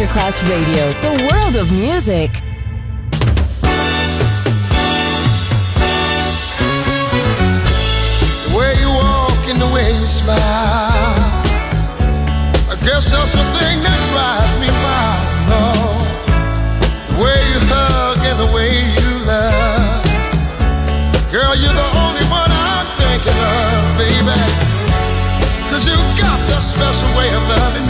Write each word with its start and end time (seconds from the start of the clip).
Masterclass 0.00 0.40
Radio, 0.48 0.94
the 1.02 1.28
world 1.28 1.56
of 1.56 1.70
music. 1.70 2.32
The 8.46 8.56
way 8.56 8.72
you 8.80 8.88
walk 8.88 9.44
and 9.50 9.60
the 9.60 9.68
way 9.74 9.92
you 9.92 10.06
smile. 10.06 10.38
I 12.64 12.76
guess 12.80 13.12
that's 13.12 13.32
the 13.32 13.44
thing 13.60 13.82
that 13.84 14.00
drives 14.08 14.56
me 14.56 14.72
wild. 14.80 15.20
No. 15.52 15.68
The 17.12 17.16
way 17.22 17.36
you 17.52 17.60
hug 17.68 18.24
and 18.24 18.38
the 18.40 18.48
way 18.56 18.72
you 18.96 19.10
love. 19.28 20.00
Girl, 21.30 21.54
you're 21.60 21.76
the 21.76 21.90
only 22.00 22.24
one 22.32 22.48
I'm 22.48 22.88
thinking 22.96 23.36
of, 23.36 23.98
baby. 24.00 24.32
Cause 25.68 25.86
you 25.86 25.96
got 26.16 26.40
special 26.62 27.18
way 27.18 27.28
of 27.34 27.42
loving 27.48 27.84
me. 27.84 27.89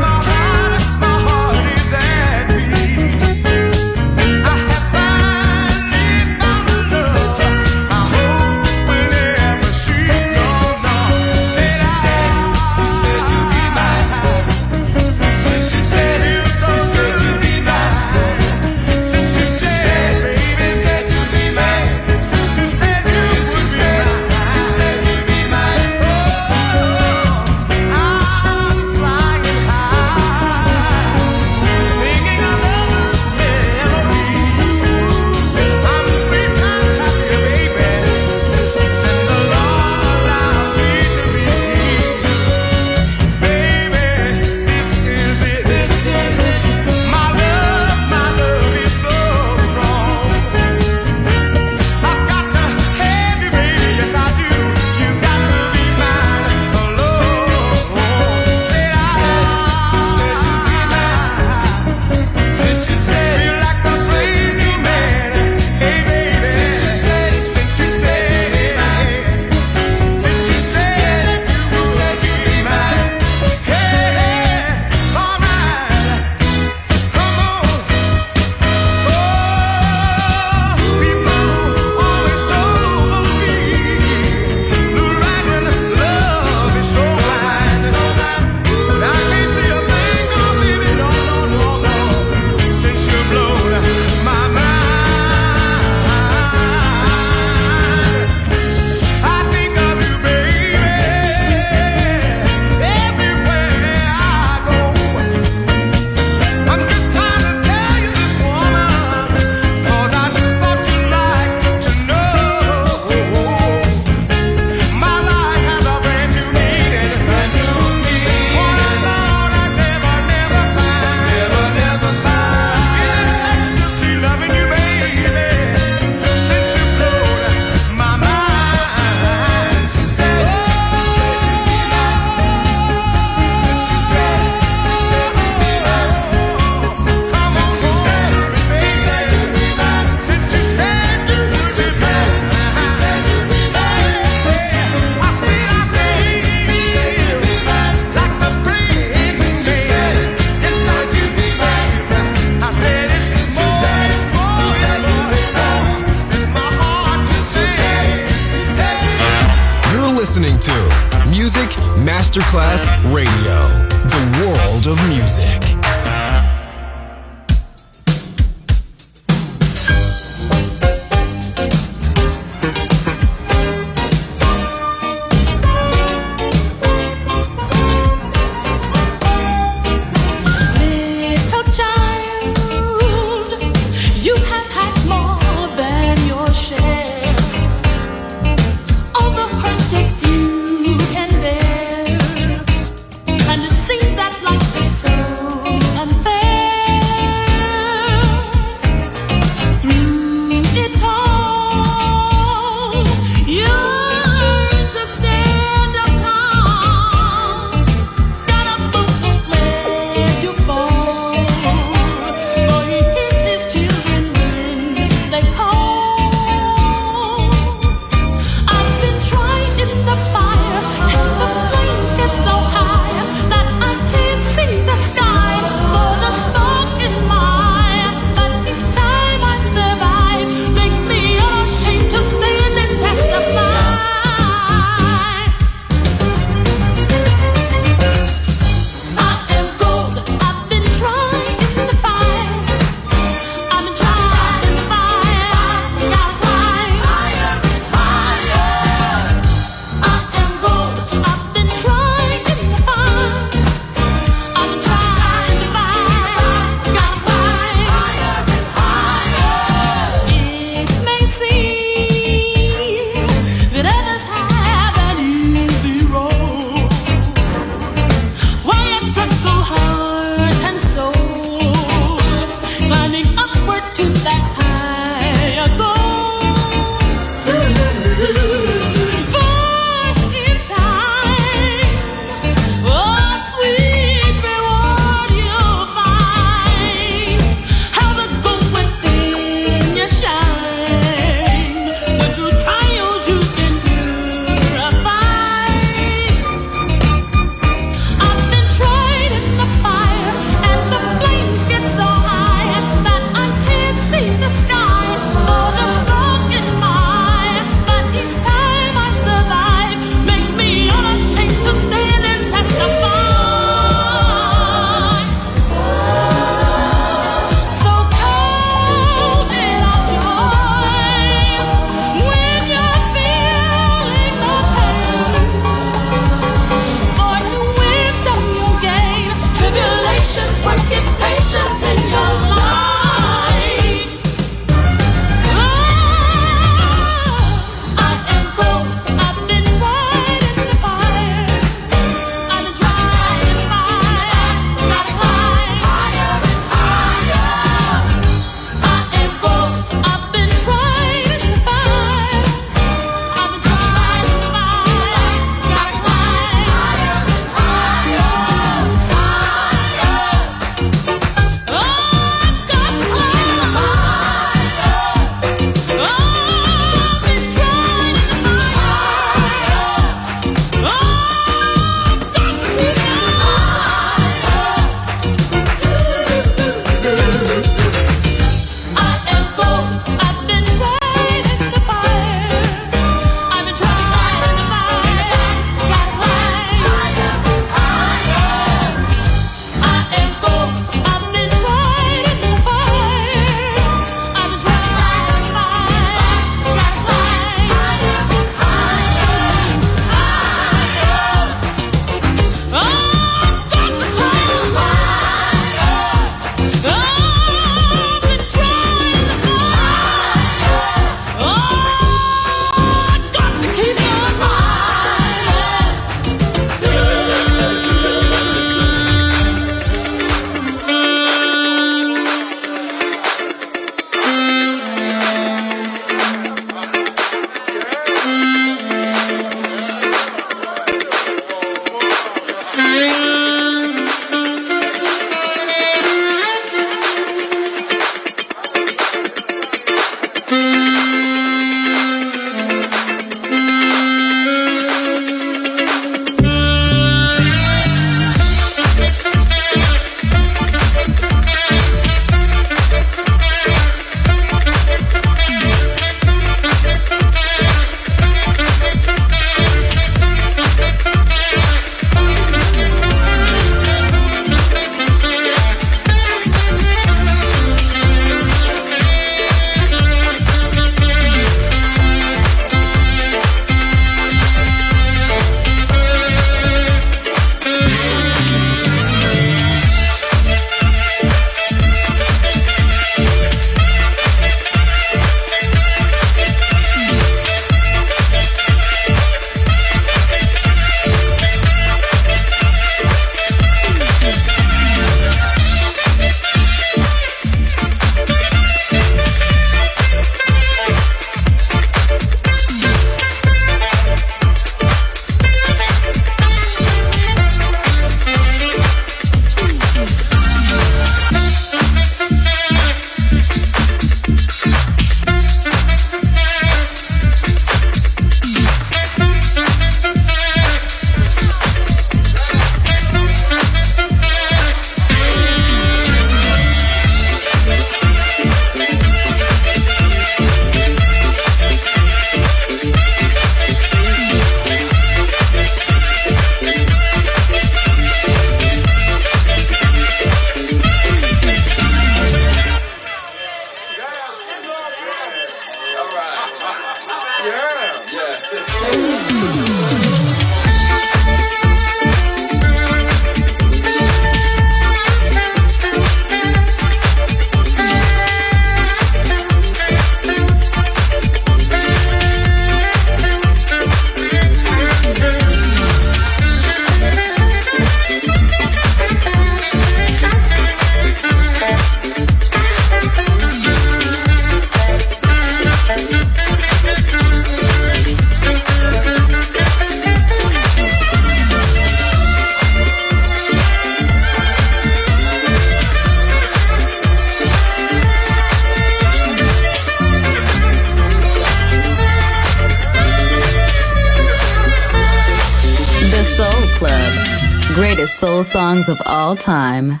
All 599.28 599.36
time. 599.36 600.00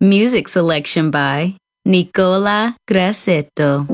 Music 0.00 0.48
selection 0.48 1.12
by 1.12 1.54
Nicola 1.84 2.74
Grassetto. 2.90 3.93